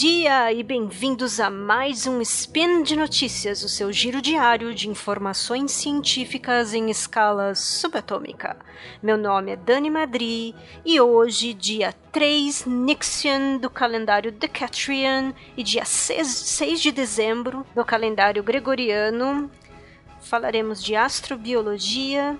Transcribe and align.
dia 0.00 0.52
e 0.52 0.62
bem-vindos 0.62 1.40
a 1.40 1.50
mais 1.50 2.06
um 2.06 2.20
Spin 2.20 2.84
de 2.84 2.94
Notícias, 2.94 3.64
o 3.64 3.68
seu 3.68 3.92
giro 3.92 4.22
diário 4.22 4.72
de 4.72 4.88
informações 4.88 5.72
científicas 5.72 6.72
em 6.72 6.88
escala 6.88 7.52
subatômica. 7.56 8.56
Meu 9.02 9.18
nome 9.18 9.50
é 9.50 9.56
Dani 9.56 9.90
Madri 9.90 10.54
e 10.84 11.00
hoje, 11.00 11.52
dia 11.52 11.92
3 12.12 12.64
Nixian 12.64 13.56
do 13.56 13.68
calendário 13.68 14.30
Decatrian 14.30 15.34
e 15.56 15.64
dia 15.64 15.84
6, 15.84 16.28
6 16.28 16.80
de 16.80 16.92
dezembro 16.92 17.66
do 17.74 17.84
calendário 17.84 18.44
gregoriano, 18.44 19.50
falaremos 20.20 20.80
de 20.80 20.94
astrobiologia 20.94 22.38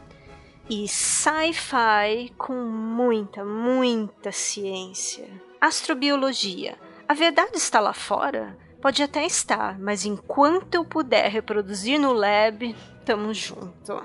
e 0.70 0.86
sci-fi 0.86 2.32
com 2.38 2.54
muita, 2.54 3.45
muita 3.45 4.30
ciência. 4.30 5.28
Astrobiologia 5.60 6.78
a 7.08 7.14
verdade 7.14 7.56
está 7.56 7.80
lá 7.80 7.94
fora? 7.94 8.56
Pode 8.82 9.02
até 9.02 9.24
estar, 9.24 9.78
mas 9.78 10.04
enquanto 10.04 10.74
eu 10.74 10.84
puder 10.84 11.28
reproduzir 11.30 11.98
no 11.98 12.12
lab, 12.12 12.76
tamo 13.04 13.32
junto. 13.32 14.02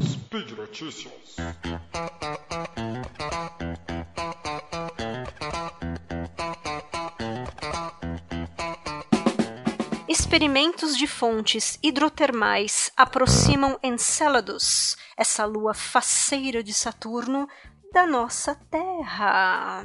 Speed 0.00 0.50
Notícias. 0.52 1.36
Experimentos 10.06 10.96
de 10.96 11.06
fontes 11.06 11.78
hidrotermais 11.82 12.92
aproximam 12.96 13.78
Enceladus, 13.82 14.96
essa 15.16 15.46
lua 15.46 15.72
faceira 15.72 16.62
de 16.62 16.74
Saturno, 16.74 17.48
da 17.92 18.06
nossa 18.06 18.54
Terra. 18.70 19.84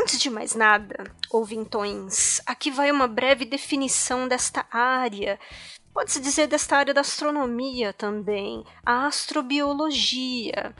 Antes 0.00 0.20
de 0.20 0.30
mais 0.30 0.54
nada, 0.54 1.12
ouvintões, 1.28 2.40
aqui 2.46 2.70
vai 2.70 2.88
uma 2.88 3.08
breve 3.08 3.44
definição 3.44 4.28
desta 4.28 4.64
área. 4.70 5.40
Pode-se 5.92 6.20
dizer 6.20 6.46
desta 6.46 6.76
área 6.76 6.94
da 6.94 7.00
astronomia 7.00 7.92
também, 7.92 8.64
a 8.86 9.08
astrobiologia, 9.08 10.72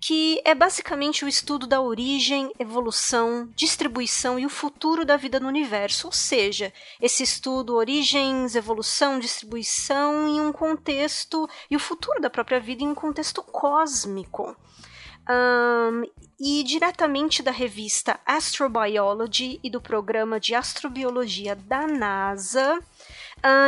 que 0.00 0.40
é 0.44 0.54
basicamente 0.54 1.24
o 1.24 1.28
estudo 1.28 1.66
da 1.66 1.80
origem, 1.80 2.52
evolução, 2.60 3.50
distribuição 3.56 4.38
e 4.38 4.46
o 4.46 4.48
futuro 4.48 5.04
da 5.04 5.16
vida 5.16 5.40
no 5.40 5.48
universo, 5.48 6.06
ou 6.06 6.12
seja, 6.12 6.72
esse 7.02 7.24
estudo 7.24 7.74
origens, 7.74 8.54
evolução, 8.54 9.18
distribuição 9.18 10.28
em 10.28 10.40
um 10.40 10.52
contexto 10.52 11.50
e 11.68 11.74
o 11.74 11.80
futuro 11.80 12.20
da 12.20 12.30
própria 12.30 12.60
vida 12.60 12.84
em 12.84 12.88
um 12.88 12.94
contexto 12.94 13.42
cósmico. 13.42 14.56
Um, 15.30 16.02
e 16.40 16.64
diretamente 16.64 17.42
da 17.42 17.52
revista 17.52 18.18
Astrobiology 18.26 19.60
e 19.62 19.70
do 19.70 19.80
programa 19.80 20.40
de 20.40 20.54
astrobiologia 20.54 21.54
da 21.54 21.86
NASA, 21.86 22.80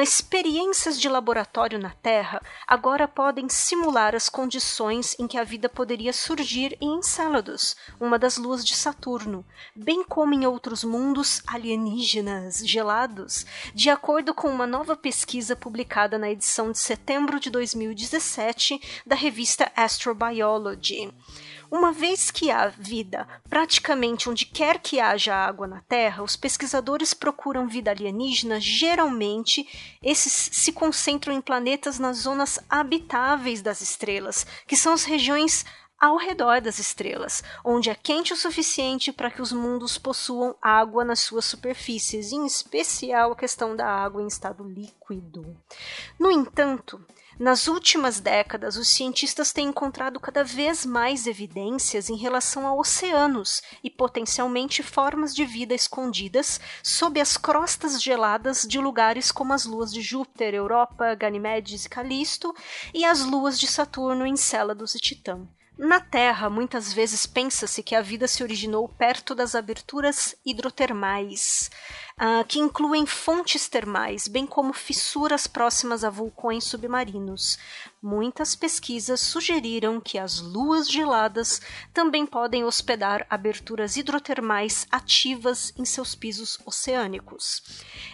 experiências 0.03 1.01
de 1.01 1.09
laboratório 1.09 1.79
na 1.79 1.91
Terra 1.91 2.43
agora 2.67 3.07
podem 3.07 3.49
simular 3.49 4.15
as 4.15 4.29
condições 4.29 5.17
em 5.19 5.27
que 5.27 5.39
a 5.39 5.45
vida 5.45 5.69
poderia 5.69 6.13
surgir 6.13 6.77
em 6.81 6.99
Enceladus, 6.99 7.77
uma 8.01 8.19
das 8.19 8.37
luas 8.37 8.65
de 8.65 8.75
Saturno, 8.75 9.45
bem 9.75 10.05
como 10.05 10.35
em 10.35 10.47
outros 10.47 10.85
mundos 10.85 11.43
alienígenas 11.47 12.59
gelados, 12.67 13.47
de 13.75 13.89
acordo 13.89 14.35
com 14.35 14.49
uma 14.49 14.67
nova 14.67 14.97
pesquisa 14.97 15.55
publicada 15.55 16.19
na 16.19 16.31
edição 16.31 16.73
de 16.73 16.79
setembro 16.79 17.39
de 17.39 17.51
2017 17.51 19.03
da 19.07 19.17
revista 19.17 19.71
Astrobiology. 19.77 21.13
Uma 21.73 21.91
vez 21.91 22.31
que 22.31 22.51
há 22.51 22.69
vida 22.69 23.27
praticamente 23.49 24.29
onde 24.29 24.45
quer 24.45 24.79
que 24.79 25.01
haja 25.01 25.35
água 25.35 25.67
na 25.67 25.81
Terra, 25.81 26.23
os 26.23 26.37
pesquisadores 26.37 27.15
procuram 27.15 27.67
vida 27.67 27.91
alienígena. 27.91 28.61
Geralmente, 28.61 29.67
esses 30.03 30.51
se 30.53 30.71
concentram 30.71 31.35
em 31.35 31.41
planetas 31.41 31.99
nas 31.99 32.19
zonas 32.19 32.59
habitáveis 32.69 33.63
das 33.63 33.81
estrelas, 33.81 34.47
que 34.67 34.77
são 34.77 34.93
as 34.93 35.05
regiões 35.05 35.65
ao 35.99 36.19
redor 36.19 36.61
das 36.61 36.79
estrelas, 36.79 37.43
onde 37.65 37.89
é 37.89 37.95
quente 37.95 38.35
o 38.35 38.37
suficiente 38.37 39.11
para 39.11 39.31
que 39.31 39.41
os 39.41 39.51
mundos 39.51 39.97
possuam 39.97 40.55
água 40.61 41.07
nas 41.07 41.21
suas 41.21 41.47
superfícies, 41.47 42.33
em 42.33 42.45
especial 42.45 43.33
a 43.33 43.37
questão 43.37 43.75
da 43.75 43.87
água 43.87 44.23
em 44.23 44.27
estado 44.27 44.63
líquido. 44.63 45.57
No 46.21 46.31
entanto, 46.31 47.03
nas 47.43 47.67
últimas 47.67 48.21
décadas, 48.21 48.77
os 48.77 48.87
cientistas 48.87 49.53
têm 49.53 49.67
encontrado 49.67 50.21
cada 50.21 50.45
vez 50.45 50.87
mais 50.87 51.27
evidências 51.27 52.09
em 52.09 52.15
relação 52.15 52.69
a 52.69 52.73
oceanos 52.73 53.61
e 53.83 53.91
potencialmente 53.91 54.81
formas 54.81 55.35
de 55.35 55.45
vida 55.45 55.75
escondidas 55.75 56.61
sob 56.85 57.21
as 57.21 57.37
crostas 57.37 58.01
geladas 58.01 58.63
de 58.63 58.79
lugares 58.79 59.33
como 59.33 59.53
as 59.53 59.65
luas 59.65 59.93
de 59.93 60.01
Júpiter, 60.01 60.55
Europa, 60.55 61.17
Ganimedes 61.17 61.85
e 61.85 61.89
Calisto 61.89 62.55
e 62.95 63.05
as 63.05 63.25
luas 63.25 63.59
de 63.59 63.67
Saturno, 63.67 64.25
Encélados 64.25 64.95
e 64.95 65.01
Titã. 65.01 65.45
Na 65.77 66.01
Terra, 66.01 66.51
muitas 66.51 66.93
vezes 66.93 67.27
pensa-se 67.27 67.83
que 67.83 67.95
a 67.95 68.03
vida 68.03 68.29
se 68.29 68.43
originou 68.43 68.87
perto 68.89 69.35
das 69.35 69.55
aberturas 69.55 70.37
hidrotermais, 70.45 71.71
uh, 72.21 72.45
que 72.45 72.59
incluem 72.59 73.07
fontes 73.07 73.69
termais, 73.69 74.29
bem 74.29 74.47
como 74.47 74.75
fissuras 74.75 75.47
próximas 75.47 76.05
a 76.05 76.11
vulcões 76.11 76.65
submarinos. 76.65 77.59
Muitas 78.03 78.57
pesquisas 78.57 79.21
sugeriram 79.21 80.01
que 80.01 80.19
as 80.19 80.41
luas 80.41 80.91
geladas 80.91 81.63
também 81.95 82.27
podem 82.27 82.65
hospedar 82.65 83.25
aberturas 83.31 83.97
hidrotermais 83.97 84.89
ativas 84.91 85.73
em 85.79 85.85
seus 85.85 86.13
pisos 86.13 86.59
oceânicos. 86.67 87.63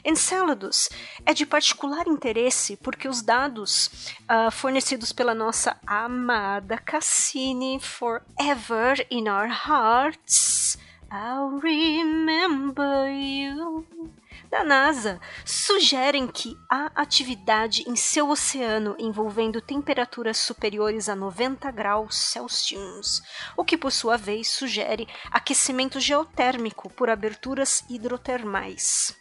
Enceladus 0.05 0.91
é 1.25 1.33
de 1.33 1.47
particular 1.47 2.07
interesse 2.07 2.77
porque 2.77 3.09
os 3.09 3.23
dados 3.23 3.87
uh, 4.25 4.51
fornecidos 4.51 5.11
pela 5.11 5.35
nossa 5.35 5.75
amada 5.87 6.77
Cassini 6.77 7.81
Forever 7.81 9.07
in 9.11 9.27
Our 9.27 9.49
Hearts 9.49 10.77
I'll 11.11 11.59
remember 11.59 13.09
you 13.11 13.87
da 14.51 14.63
NASA 14.63 15.19
sugerem 15.45 16.27
que 16.27 16.55
há 16.71 16.91
atividade 16.95 17.83
em 17.87 17.97
seu 17.97 18.29
oceano 18.29 18.95
envolvendo 18.99 19.61
temperaturas 19.61 20.37
superiores 20.37 21.09
a 21.09 21.17
90 21.17 21.71
graus 21.71 22.15
Celsius, 22.15 23.23
o 23.57 23.65
que 23.65 23.77
por 23.77 23.91
sua 23.91 24.19
vez 24.19 24.49
sugere 24.49 25.09
aquecimento 25.31 25.99
geotérmico 25.99 26.91
por 26.91 27.09
aberturas 27.09 27.85
hidrotermais. 27.89 29.17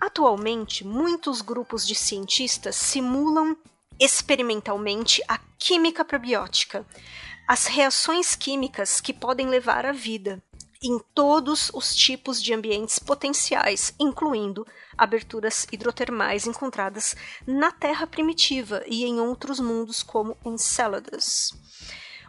Atualmente, 0.00 0.82
muitos 0.82 1.42
grupos 1.42 1.86
de 1.86 1.94
cientistas 1.94 2.76
simulam 2.76 3.54
experimentalmente 4.00 5.22
a 5.28 5.38
química 5.58 6.04
probiótica, 6.04 6.86
as 7.46 7.66
reações 7.66 8.34
químicas 8.34 9.00
que 9.00 9.12
podem 9.12 9.46
levar 9.48 9.84
à 9.84 9.92
vida 9.92 10.42
em 10.82 10.98
todos 11.14 11.70
os 11.74 11.94
tipos 11.94 12.42
de 12.42 12.54
ambientes 12.54 12.98
potenciais, 12.98 13.94
incluindo 13.98 14.66
aberturas 14.96 15.66
hidrotermais 15.72 16.46
encontradas 16.46 17.16
na 17.46 17.70
Terra 17.70 18.06
primitiva 18.06 18.82
e 18.86 19.04
em 19.04 19.20
outros 19.20 19.60
mundos 19.60 20.02
como 20.02 20.36
Enceladus. 20.44 21.52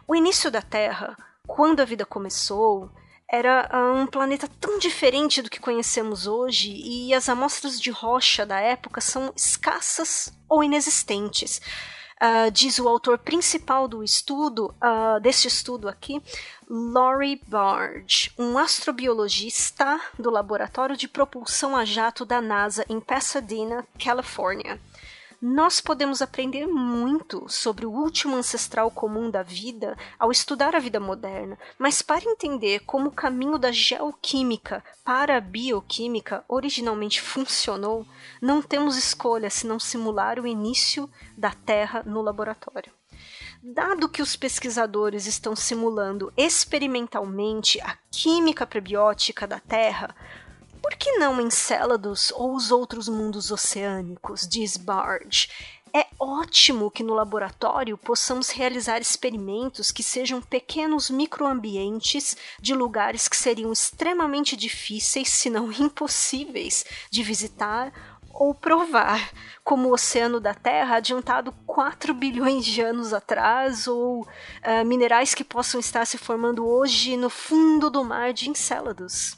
O 0.06 0.14
início 0.14 0.50
da 0.50 0.62
Terra, 0.62 1.16
quando 1.46 1.80
a 1.80 1.84
vida 1.84 2.04
começou, 2.04 2.90
era 3.30 3.68
ah, 3.70 3.92
um 3.92 4.06
planeta 4.06 4.48
tão 4.60 4.78
diferente 4.78 5.40
do 5.40 5.48
que 5.48 5.60
conhecemos 5.60 6.26
hoje 6.26 6.72
e 6.72 7.14
as 7.14 7.28
amostras 7.28 7.80
de 7.80 7.90
rocha 7.90 8.44
da 8.44 8.58
época 8.58 9.00
são 9.00 9.32
escassas 9.36 10.32
ou 10.48 10.64
inexistentes. 10.64 11.60
Uh, 12.22 12.50
diz 12.50 12.78
o 12.78 12.86
autor 12.86 13.16
principal 13.16 13.88
do 13.88 14.04
estudo, 14.04 14.74
uh, 14.76 15.18
deste 15.20 15.48
estudo 15.48 15.88
aqui, 15.88 16.22
Laurie 16.68 17.40
Barge, 17.46 18.30
um 18.38 18.58
astrobiologista 18.58 19.98
do 20.18 20.28
Laboratório 20.28 20.98
de 20.98 21.08
Propulsão 21.08 21.74
a 21.74 21.82
Jato 21.84 22.26
da 22.26 22.42
NASA 22.42 22.84
em 22.90 23.00
Pasadena, 23.00 23.86
Califórnia 23.98 24.78
nós 25.40 25.80
podemos 25.80 26.20
aprender 26.20 26.66
muito 26.66 27.48
sobre 27.48 27.86
o 27.86 27.90
último 27.90 28.36
ancestral 28.36 28.90
comum 28.90 29.30
da 29.30 29.42
vida 29.42 29.96
ao 30.18 30.30
estudar 30.30 30.76
a 30.76 30.78
vida 30.78 31.00
moderna, 31.00 31.58
mas 31.78 32.02
para 32.02 32.24
entender 32.24 32.80
como 32.80 33.08
o 33.08 33.12
caminho 33.12 33.56
da 33.56 33.72
geoquímica 33.72 34.84
para 35.02 35.38
a 35.38 35.40
bioquímica 35.40 36.44
originalmente 36.46 37.22
funcionou, 37.22 38.06
não 38.40 38.60
temos 38.60 38.96
escolha 38.96 39.48
senão 39.48 39.80
simular 39.80 40.38
o 40.38 40.46
início 40.46 41.08
da 41.38 41.52
Terra 41.52 42.02
no 42.04 42.20
laboratório. 42.20 42.92
Dado 43.62 44.08
que 44.08 44.22
os 44.22 44.36
pesquisadores 44.36 45.26
estão 45.26 45.54
simulando 45.54 46.32
experimentalmente 46.36 47.80
a 47.80 47.96
química 48.10 48.66
prebiótica 48.66 49.46
da 49.46 49.60
Terra, 49.60 50.14
Por 50.82 50.94
que 50.94 51.18
não 51.18 51.40
Encélados 51.40 52.32
ou 52.34 52.54
os 52.54 52.70
outros 52.70 53.08
mundos 53.08 53.50
oceânicos? 53.50 54.46
diz 54.48 54.76
Barge. 54.76 55.48
É 55.92 56.06
ótimo 56.20 56.90
que 56.90 57.02
no 57.02 57.14
laboratório 57.14 57.98
possamos 57.98 58.50
realizar 58.50 59.00
experimentos 59.00 59.90
que 59.90 60.04
sejam 60.04 60.40
pequenos 60.40 61.10
microambientes 61.10 62.36
de 62.60 62.74
lugares 62.74 63.26
que 63.26 63.36
seriam 63.36 63.72
extremamente 63.72 64.56
difíceis, 64.56 65.28
se 65.28 65.50
não 65.50 65.72
impossíveis, 65.72 66.84
de 67.10 67.24
visitar 67.24 67.92
ou 68.32 68.54
provar, 68.54 69.32
como 69.64 69.88
o 69.88 69.92
oceano 69.92 70.40
da 70.40 70.54
Terra 70.54 70.96
adiantado 70.96 71.52
4 71.66 72.14
bilhões 72.14 72.64
de 72.64 72.80
anos 72.80 73.12
atrás, 73.12 73.88
ou 73.88 74.22
uh, 74.22 74.86
minerais 74.86 75.34
que 75.34 75.42
possam 75.42 75.80
estar 75.80 76.06
se 76.06 76.16
formando 76.16 76.66
hoje 76.66 77.16
no 77.16 77.28
fundo 77.28 77.90
do 77.90 78.04
mar 78.04 78.32
de 78.32 78.48
Encélados. 78.48 79.36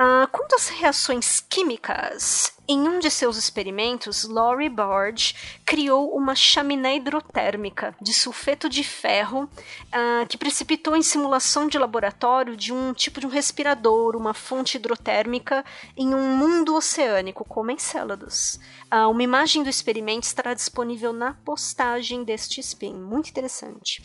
Uh, 0.00 0.26
quanto 0.32 0.54
às 0.54 0.70
reações 0.70 1.40
químicas, 1.40 2.54
em 2.66 2.88
um 2.88 2.98
de 2.98 3.10
seus 3.10 3.36
experimentos, 3.36 4.24
Laurie 4.24 4.70
Barge 4.70 5.34
criou 5.66 6.16
uma 6.16 6.34
chaminé 6.34 6.96
hidrotérmica 6.96 7.94
de 8.00 8.14
sulfeto 8.14 8.66
de 8.66 8.82
ferro 8.82 9.42
uh, 9.42 10.26
que 10.26 10.38
precipitou 10.38 10.96
em 10.96 11.02
simulação 11.02 11.68
de 11.68 11.76
laboratório 11.76 12.56
de 12.56 12.72
um 12.72 12.94
tipo 12.94 13.20
de 13.20 13.26
um 13.26 13.28
respirador, 13.28 14.16
uma 14.16 14.32
fonte 14.32 14.78
hidrotérmica 14.78 15.62
em 15.94 16.14
um 16.14 16.34
mundo 16.34 16.74
oceânico, 16.74 17.44
como 17.44 17.70
Encélados. 17.70 18.58
Uh, 18.90 19.10
uma 19.10 19.22
imagem 19.22 19.62
do 19.62 19.68
experimento 19.68 20.26
estará 20.26 20.54
disponível 20.54 21.12
na 21.12 21.34
postagem 21.44 22.24
deste 22.24 22.60
spin. 22.60 22.94
Muito 22.94 23.28
interessante 23.28 24.02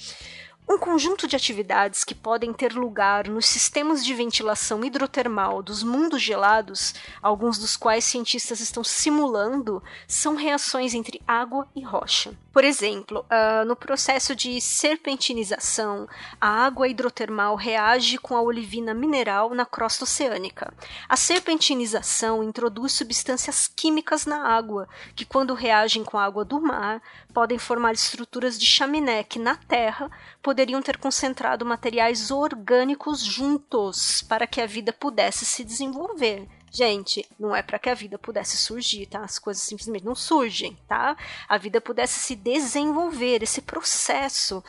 um 0.68 0.78
conjunto 0.80 1.28
de 1.28 1.36
atividades 1.36 2.04
que 2.04 2.16
podem 2.16 2.52
ter 2.52 2.74
lugar 2.74 3.28
nos 3.28 3.46
sistemas 3.46 4.04
de 4.04 4.14
ventilação 4.14 4.84
hidrotermal 4.84 5.62
dos 5.62 5.84
mundos 5.84 6.22
gelados, 6.22 6.96
alguns 7.22 7.60
dos 7.60 7.78
quais 7.78 8.04
cientistas 8.04 8.60
estão 8.60 8.84
simulando, 8.84 9.82
são 10.08 10.36
reações 10.36 10.94
entre 10.94 11.22
água 11.28 11.68
e 11.76 11.82
rocha. 11.84 12.36
Por 12.56 12.64
exemplo, 12.64 13.26
uh, 13.26 13.66
no 13.66 13.76
processo 13.76 14.34
de 14.34 14.62
serpentinização, 14.62 16.08
a 16.40 16.48
água 16.48 16.88
hidrotermal 16.88 17.54
reage 17.58 18.18
com 18.18 18.34
a 18.34 18.42
olivina 18.42 18.94
mineral 18.94 19.54
na 19.54 19.66
crosta 19.66 20.06
oceânica. 20.06 20.74
A 21.10 21.18
serpentinização 21.18 22.42
introduz 22.42 22.94
substâncias 22.94 23.68
químicas 23.68 24.26
na 24.26 24.48
água, 24.48 24.88
que, 25.18 25.26
quando 25.26 25.54
reagem 25.54 26.06
com 26.06 26.18
a 26.18 26.24
água 26.24 26.46
do 26.46 26.62
mar, 26.62 27.02
podem 27.34 27.58
formar 27.58 27.92
estruturas 27.92 28.58
de 28.58 28.66
chaminé 28.66 29.22
que, 29.26 29.38
na 29.38 29.58
Terra, 29.58 30.10
poderiam 30.42 30.82
ter 30.82 30.98
concentrado 30.98 31.66
materiais 31.66 32.32
orgânicos 32.32 33.20
juntos 33.20 34.22
para 34.22 34.48
que 34.48 34.62
a 34.62 34.66
vida 34.66 34.94
pudesse 34.94 35.46
se 35.46 35.62
desenvolver. 35.62 36.48
Gente, 36.76 37.26
não 37.40 37.56
é 37.56 37.62
para 37.62 37.80
que 37.80 37.90
a 37.90 37.94
vida 37.94 38.20
pudesse 38.20 38.58
surgir, 38.58 39.06
tá? 39.06 39.22
As 39.22 39.40
coisas 39.40 39.64
simplesmente 39.64 40.04
não 40.04 40.14
surgem, 40.14 40.78
tá? 40.90 41.16
A 41.48 41.58
vida 41.58 41.80
pudesse 41.80 42.20
se 42.20 42.36
desenvolver, 42.36 43.42
esse 43.42 43.62
processo 43.62 44.62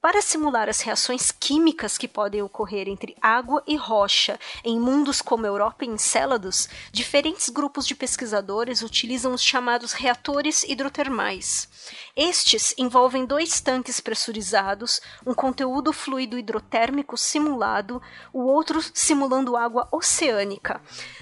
para 0.00 0.22
simular 0.22 0.68
as 0.68 0.80
reações 0.80 1.32
químicas 1.32 1.98
que 1.98 2.06
podem 2.06 2.40
ocorrer 2.40 2.88
entre 2.88 3.16
água 3.20 3.64
e 3.66 3.74
rocha 3.74 4.38
em 4.64 4.78
mundos 4.78 5.20
como 5.20 5.44
Europa 5.44 5.84
e 5.84 5.88
Encélados, 5.88 6.68
diferentes 6.92 7.48
grupos 7.48 7.84
de 7.84 7.96
pesquisadores 7.96 8.80
utilizam 8.80 9.34
os 9.34 9.42
chamados 9.42 9.92
reatores 9.92 10.62
hidrotermais. 10.62 11.68
Estes 12.14 12.74
envolvem 12.78 13.26
dois 13.26 13.60
tanques 13.60 13.98
pressurizados, 13.98 15.00
um 15.26 15.34
conteúdo 15.34 15.92
fluido 15.92 16.38
hidrotérmico 16.38 17.16
simulado, 17.16 18.00
o 18.32 18.42
outro 18.44 18.80
simulando 18.94 19.56
água 19.56 19.88
oceânica. 19.90 20.80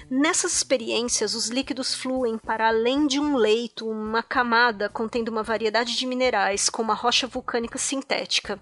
Nessas 0.09 0.53
experiências, 0.53 1.33
os 1.33 1.49
líquidos 1.49 1.95
fluem 1.95 2.37
para 2.37 2.67
além 2.67 3.07
de 3.07 3.19
um 3.19 3.35
leito, 3.35 3.89
uma 3.89 4.21
camada 4.21 4.87
contendo 4.87 5.29
uma 5.29 5.41
variedade 5.41 5.97
de 5.97 6.05
minerais, 6.05 6.69
como 6.69 6.91
a 6.91 6.95
rocha 6.95 7.25
vulcânica 7.25 7.79
sintética. 7.79 8.59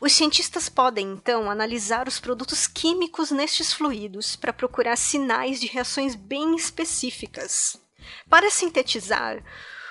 Os 0.00 0.12
cientistas 0.12 0.68
podem, 0.68 1.12
então, 1.12 1.50
analisar 1.50 2.06
os 2.08 2.20
produtos 2.20 2.66
químicos 2.66 3.30
nestes 3.30 3.72
fluidos 3.72 4.36
para 4.36 4.52
procurar 4.52 4.96
sinais 4.96 5.60
de 5.60 5.66
reações 5.66 6.14
bem 6.14 6.54
específicas. 6.56 7.76
Para 8.28 8.50
sintetizar, 8.50 9.42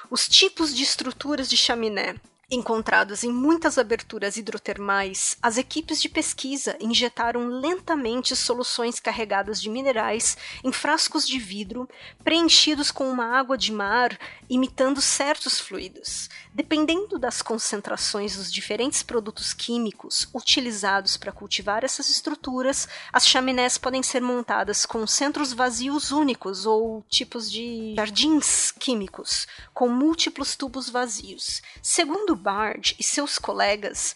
os 0.09 0.27
tipos 0.27 0.75
de 0.75 0.83
estruturas 0.83 1.49
de 1.49 1.57
chaminé 1.57 2.15
Encontrados 2.51 3.23
em 3.23 3.31
muitas 3.31 3.79
aberturas 3.79 4.37
hidrotermais, 4.37 5.35
as 5.41 5.57
equipes 5.57 5.99
de 5.99 6.07
pesquisa 6.07 6.77
injetaram 6.79 7.47
lentamente 7.47 8.35
soluções 8.35 8.99
carregadas 8.99 9.59
de 9.59 9.67
minerais 9.67 10.37
em 10.63 10.71
frascos 10.71 11.27
de 11.27 11.39
vidro, 11.39 11.89
preenchidos 12.23 12.91
com 12.91 13.09
uma 13.09 13.35
água 13.35 13.57
de 13.57 13.71
mar 13.71 14.15
imitando 14.47 15.01
certos 15.01 15.59
fluidos. 15.59 16.29
Dependendo 16.53 17.17
das 17.17 17.41
concentrações 17.41 18.35
dos 18.37 18.53
diferentes 18.53 19.01
produtos 19.01 19.51
químicos 19.51 20.29
utilizados 20.31 21.17
para 21.17 21.31
cultivar 21.31 21.83
essas 21.83 22.09
estruturas, 22.09 22.87
as 23.11 23.27
chaminés 23.27 23.79
podem 23.79 24.03
ser 24.03 24.21
montadas 24.21 24.85
com 24.85 25.07
centros 25.07 25.51
vazios 25.51 26.11
únicos 26.11 26.67
ou 26.67 27.03
tipos 27.09 27.51
de 27.51 27.95
jardins 27.95 28.69
químicos, 28.71 29.47
com 29.73 29.89
múltiplos 29.89 30.55
tubos 30.55 30.91
vazios. 30.91 31.63
Segundo 31.81 32.34
Bard 32.35 32.95
e 32.99 33.03
seus 33.03 33.37
colegas, 33.37 34.15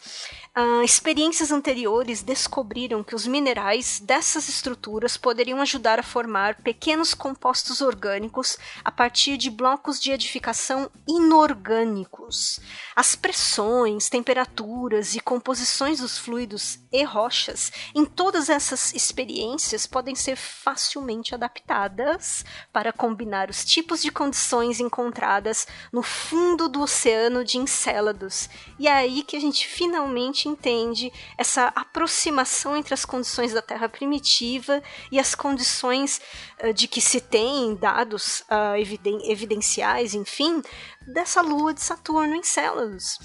uh, 0.58 0.84
experiências 0.84 1.52
anteriores 1.52 2.22
descobriram 2.22 3.04
que 3.04 3.16
os 3.16 3.28
minerais 3.28 4.00
dessas 4.00 4.48
estruturas 4.50 5.18
poderiam 5.18 5.62
ajudar 5.62 6.00
a 6.00 6.04
formar 6.04 6.56
pequenos 6.56 7.14
compostos 7.14 7.82
orgânicos 7.82 8.58
a 8.84 8.92
partir 8.92 9.38
de 9.38 9.50
blocos 9.50 10.00
de 10.00 10.12
edificação 10.12 10.90
inorgânicos. 11.08 12.60
As 12.96 13.16
pressões, 13.16 14.10
temperaturas 14.10 15.16
e 15.16 15.20
composições 15.20 16.00
dos 16.00 16.18
fluidos 16.18 16.80
e 16.92 17.04
rochas 17.04 17.72
em 17.96 18.06
todas 18.06 18.50
essas 18.50 18.94
experiências 18.94 19.86
podem 19.86 20.16
ser 20.16 20.36
facilmente 20.36 21.34
adaptadas 21.34 22.46
para 22.72 22.94
combinar 22.94 23.50
os 23.50 23.66
tipos 23.66 24.02
de 24.02 24.12
condições 24.12 24.80
encontradas 24.80 25.68
no 25.92 26.02
fundo 26.02 26.68
do 26.70 26.82
oceano 26.82 27.44
de 27.44 27.58
Encélados. 27.58 28.50
E 28.78 28.88
é 28.88 28.92
aí 28.92 29.24
que 29.24 29.36
a 29.36 29.40
gente 29.40 29.68
finalmente 29.68 30.39
entende 30.48 31.12
essa 31.38 31.68
aproximação 31.76 32.78
entre 32.78 32.94
as 32.94 33.04
condições 33.04 33.54
da 33.54 33.62
Terra 33.62 33.90
primitiva 33.90 34.82
e 35.12 35.20
as 35.20 35.36
condições 35.36 36.22
uh, 36.64 36.74
de 36.74 36.88
que 36.88 37.02
se 37.02 37.20
tem 37.20 37.76
dados 37.76 38.42
uh, 38.42 38.76
eviden 38.78 39.30
evidenciais, 39.30 40.14
enfim, 40.14 40.62
dessa 41.02 41.42
lua 41.42 41.74
de 41.74 41.82
Saturno 41.82 42.36
em 42.36 42.44
Célados. 42.44 43.18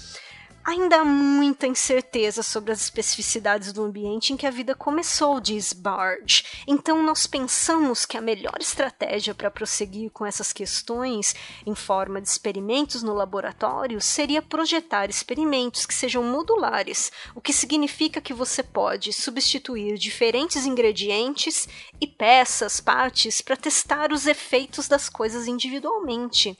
Ainda 0.67 1.01
há 1.01 1.05
muita 1.05 1.67
incerteza 1.67 2.41
sobre 2.41 2.71
as 2.71 2.81
especificidades 2.81 3.71
do 3.71 3.83
ambiente 3.83 4.33
em 4.33 4.37
que 4.37 4.47
a 4.47 4.51
vida 4.51 4.73
começou, 4.73 5.39
diz 5.39 5.71
Barge. 5.71 6.43
Então, 6.65 7.03
nós 7.03 7.27
pensamos 7.27 8.03
que 8.03 8.17
a 8.17 8.21
melhor 8.21 8.57
estratégia 8.59 9.35
para 9.35 9.51
prosseguir 9.51 10.09
com 10.09 10.25
essas 10.25 10.51
questões, 10.51 11.35
em 11.67 11.75
forma 11.75 12.19
de 12.19 12.27
experimentos 12.27 13.03
no 13.03 13.13
laboratório, 13.13 14.01
seria 14.01 14.41
projetar 14.41 15.07
experimentos 15.07 15.85
que 15.85 15.93
sejam 15.93 16.23
modulares, 16.23 17.11
o 17.35 17.41
que 17.41 17.53
significa 17.53 18.19
que 18.19 18.33
você 18.33 18.63
pode 18.63 19.13
substituir 19.13 19.99
diferentes 19.99 20.65
ingredientes 20.65 21.69
e 22.01 22.07
peças, 22.07 22.81
partes, 22.81 23.39
para 23.39 23.55
testar 23.55 24.11
os 24.11 24.25
efeitos 24.25 24.87
das 24.87 25.09
coisas 25.09 25.45
individualmente. 25.45 26.57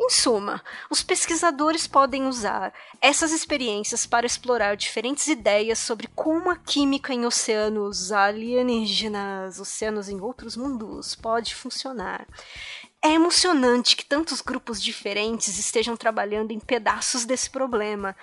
Em 0.00 0.10
suma, 0.10 0.62
os 0.88 1.02
pesquisadores 1.02 1.88
podem 1.88 2.26
usar 2.26 2.72
essas 3.00 3.32
experiências 3.32 4.06
para 4.06 4.26
explorar 4.26 4.76
diferentes 4.76 5.26
ideias 5.26 5.80
sobre 5.80 6.06
como 6.14 6.50
a 6.50 6.56
química 6.56 7.12
em 7.12 7.26
oceanos 7.26 8.12
alienígenas, 8.12 9.58
oceanos 9.58 10.08
em 10.08 10.20
outros 10.20 10.56
mundos, 10.56 11.16
pode 11.16 11.52
funcionar. 11.52 12.28
É 13.00 13.12
emocionante 13.12 13.94
que 13.94 14.04
tantos 14.04 14.40
grupos 14.40 14.82
diferentes 14.82 15.56
estejam 15.56 15.96
trabalhando 15.96 16.50
em 16.50 16.58
pedaços 16.58 17.24
desse 17.24 17.48
problema. 17.48 18.14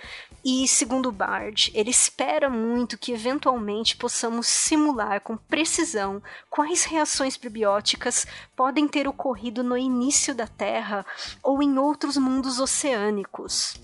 E, 0.44 0.68
segundo 0.68 1.14
Bard, 1.14 1.72
ele 1.74 1.90
espera 1.90 2.50
muito 2.50 2.98
que 2.98 3.14
eventualmente 3.14 3.96
possamos 3.96 4.48
simular 4.48 5.22
com 5.22 5.38
precisão 5.38 6.22
quais 6.50 6.84
reações 6.84 7.38
prebióticas 7.38 8.28
podem 8.54 8.86
ter 8.86 9.08
ocorrido 9.08 9.64
no 9.64 9.78
início 9.78 10.36
da 10.36 10.46
Terra 10.46 11.06
ou 11.42 11.64
em 11.64 11.80
outros 11.80 12.18
mundos 12.18 12.60
oceânicos. 12.60 13.76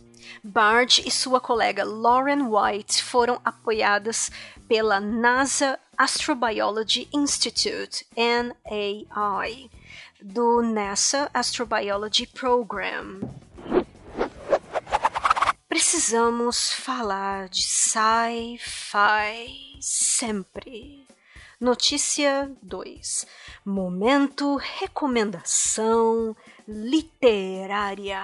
Bard 0.43 1.03
e 1.05 1.11
sua 1.11 1.39
colega 1.39 1.85
Lauren 1.85 2.43
White 2.43 3.01
foram 3.03 3.39
apoiadas 3.45 4.29
pela 4.67 4.99
NASA 4.99 5.79
Astrobiology 6.01 7.07
Institute, 7.13 8.07
NAI 8.17 9.69
do 10.19 10.63
NASA 10.63 11.29
Astrobiology 11.31 12.25
Program. 12.25 13.19
Precisamos 15.69 16.73
falar 16.73 17.49
de 17.49 17.61
sci-fi 17.61 18.57
sempre. 19.79 21.05
Notícia 21.59 22.51
2. 22.63 23.27
Momento 23.63 24.55
recomendação 24.55 26.35
literária. 26.67 28.23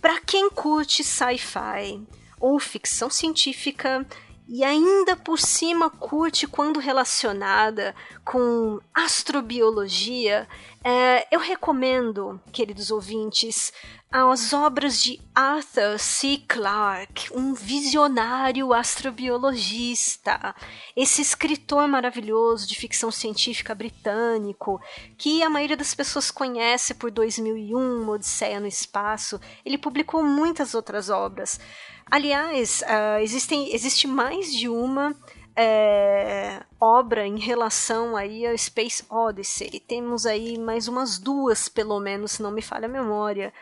Para 0.00 0.20
quem 0.20 0.50
curte 0.50 1.04
sci-fi 1.04 2.04
ou 2.40 2.58
ficção 2.58 3.08
científica 3.08 4.04
e 4.54 4.62
ainda 4.62 5.16
por 5.16 5.38
cima 5.38 5.88
curte 5.88 6.46
quando 6.46 6.78
relacionada 6.78 7.94
com 8.22 8.78
astrobiologia, 8.92 10.46
é, 10.84 11.26
eu 11.34 11.40
recomendo, 11.40 12.38
queridos 12.52 12.90
ouvintes, 12.90 13.72
as 14.12 14.52
obras 14.52 15.02
de 15.02 15.18
Arthur 15.34 15.98
C. 15.98 16.42
Clarke, 16.46 17.32
um 17.34 17.54
visionário 17.54 18.74
astrobiologista, 18.74 20.54
esse 20.94 21.22
escritor 21.22 21.88
maravilhoso 21.88 22.68
de 22.68 22.76
ficção 22.76 23.10
científica 23.10 23.74
britânico, 23.74 24.78
que 25.16 25.42
a 25.42 25.48
maioria 25.48 25.78
das 25.78 25.94
pessoas 25.94 26.30
conhece 26.30 26.92
por 26.92 27.10
2001, 27.10 28.06
Odisseia 28.06 28.60
no 28.60 28.66
Espaço. 28.66 29.40
Ele 29.64 29.78
publicou 29.78 30.22
muitas 30.22 30.74
outras 30.74 31.08
obras. 31.08 31.58
Aliás, 32.10 32.82
uh, 32.82 33.18
existem, 33.22 33.74
existe 33.74 34.06
mais 34.06 34.54
de 34.54 34.68
uma 34.68 35.16
é, 35.56 36.62
obra 36.78 37.26
em 37.26 37.38
relação 37.38 38.14
aí 38.14 38.46
ao 38.46 38.56
Space 38.58 39.04
Odyssey. 39.08 39.80
Temos 39.80 40.26
aí 40.26 40.58
mais 40.58 40.88
umas 40.88 41.18
duas, 41.18 41.68
pelo 41.68 41.98
menos, 41.98 42.32
se 42.32 42.42
não 42.42 42.50
me 42.50 42.60
falha 42.60 42.86
a 42.86 42.90
memória. 42.90 43.52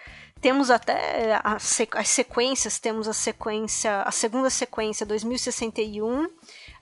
Temos 0.41 0.71
até 0.71 1.41
as 1.45 2.09
sequências, 2.09 2.79
temos 2.79 3.07
a 3.07 3.13
sequência, 3.13 4.03
a 4.03 4.11
segunda 4.11 4.49
sequência, 4.49 5.05
2061, 5.05 6.29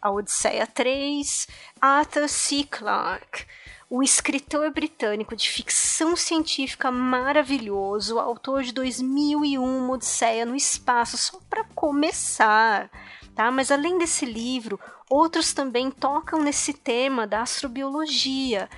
a 0.01 0.11
Odisseia 0.11 0.67
3, 0.67 1.49
Arthur 1.81 2.29
C. 2.29 2.65
Clarke 2.65 3.45
o 3.91 4.03
escritor 4.03 4.71
britânico 4.71 5.35
de 5.35 5.49
ficção 5.49 6.15
científica 6.15 6.91
maravilhoso, 6.91 8.19
autor 8.19 8.63
de 8.63 8.73
2001, 8.73 9.91
Odisseia 9.91 10.45
no 10.45 10.55
Espaço, 10.55 11.17
só 11.17 11.41
para 11.49 11.65
começar. 11.75 12.91
Tá? 13.35 13.51
Mas 13.51 13.71
além 13.71 13.97
desse 13.97 14.27
livro, 14.27 14.79
outros 15.09 15.55
também 15.55 15.91
tocam 15.91 16.43
nesse 16.43 16.75
tema 16.75 17.27
da 17.27 17.41
astrobiologia, 17.41 18.69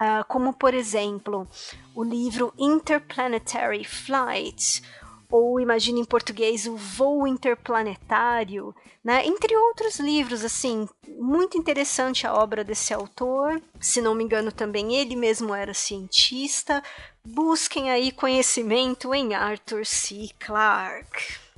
uh, 0.00 0.24
como 0.26 0.52
por 0.52 0.72
exemplo 0.72 1.46
o 1.94 2.02
livro 2.02 2.52
Interplanetary 2.58 3.84
Flight, 3.84 4.82
ou 5.30 5.60
imagine 5.60 6.00
em 6.00 6.04
português 6.04 6.66
o 6.66 6.76
Voo 6.76 7.26
Interplanetário, 7.26 8.74
né? 9.02 9.24
Entre 9.26 9.56
outros 9.56 10.00
livros, 10.00 10.44
assim, 10.44 10.88
muito 11.06 11.56
interessante 11.56 12.26
a 12.26 12.34
obra 12.34 12.64
desse 12.64 12.92
autor. 12.92 13.62
Se 13.80 14.00
não 14.00 14.14
me 14.14 14.24
engano, 14.24 14.50
também 14.50 14.96
ele 14.96 15.14
mesmo 15.14 15.54
era 15.54 15.72
cientista. 15.72 16.82
Busquem 17.24 17.90
aí 17.90 18.10
conhecimento 18.10 19.14
em 19.14 19.34
Arthur 19.34 19.86
C. 19.86 20.30
Clarke. 20.38 21.49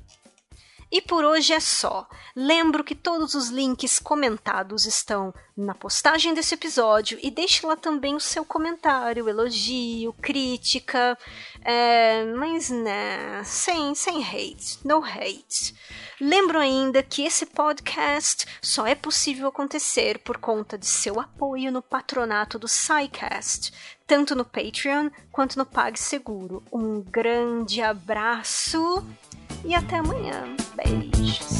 E 0.92 1.00
por 1.00 1.25
hoje 1.25 1.54
é 1.54 1.58
só. 1.58 2.06
Lembro 2.37 2.84
que 2.84 2.94
todos 2.94 3.34
os 3.34 3.49
links 3.49 3.99
comentados 3.99 4.84
estão 4.84 5.32
na 5.56 5.75
postagem 5.75 6.34
desse 6.34 6.52
episódio 6.52 7.18
e 7.22 7.30
deixe 7.30 7.66
lá 7.66 7.75
também 7.76 8.14
o 8.14 8.20
seu 8.20 8.44
comentário, 8.44 9.26
elogio, 9.26 10.12
crítica, 10.20 11.16
é, 11.64 12.26
mas 12.37 12.68
né, 12.68 13.42
sem, 13.42 13.94
sem 13.94 14.22
hate, 14.22 14.80
no 14.84 15.02
hate. 15.02 15.75
Lembro 16.20 16.58
ainda 16.58 17.02
que 17.02 17.22
esse 17.22 17.46
podcast 17.46 18.46
só 18.61 18.87
é 18.87 18.94
possível 18.94 19.49
acontecer 19.49 20.18
por 20.18 20.37
conta 20.37 20.76
de 20.76 20.87
seu 20.87 21.18
apoio 21.18 21.72
no 21.72 21.80
patronato 21.80 22.58
do 22.58 22.68
SciCast, 22.68 23.72
tanto 24.06 24.34
no 24.34 24.44
Patreon 24.44 25.08
quanto 25.30 25.58
no 25.58 25.64
PagSeguro. 25.64 26.62
Um 26.70 27.00
grande 27.00 27.80
abraço 27.80 29.02
e 29.64 29.75
até 29.75 29.97
amanhã. 29.97 30.45
Beijos. 30.76 31.51